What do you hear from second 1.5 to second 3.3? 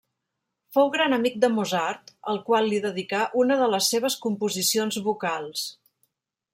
Mozart, el qual li dedicà